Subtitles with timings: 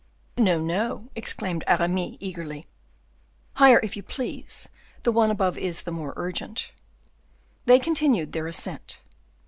[0.39, 2.65] "No, no," exclaimed Aramis, eagerly,
[3.53, 4.67] "higher, if you please;
[5.03, 6.71] the one above is the more urgent."
[7.65, 9.01] They continued their ascent.